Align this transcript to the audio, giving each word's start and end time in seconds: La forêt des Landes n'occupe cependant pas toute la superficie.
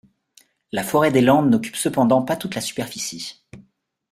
La 0.71 0.81
forêt 0.81 1.11
des 1.11 1.21
Landes 1.21 1.51
n'occupe 1.51 1.75
cependant 1.75 2.23
pas 2.23 2.35
toute 2.35 2.55
la 2.55 2.61
superficie. 2.61 3.43